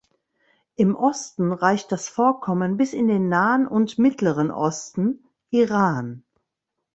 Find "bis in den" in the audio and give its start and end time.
2.75-3.29